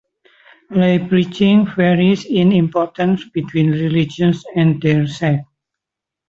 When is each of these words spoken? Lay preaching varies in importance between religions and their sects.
Lay 0.71 0.97
preaching 0.97 1.67
varies 1.77 2.25
in 2.25 2.51
importance 2.53 3.23
between 3.29 3.69
religions 3.69 4.43
and 4.55 4.81
their 4.81 5.05
sects. 5.05 5.47